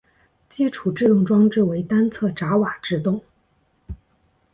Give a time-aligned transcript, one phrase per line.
[0.49, 3.21] 基础制动装置为单侧闸瓦制动。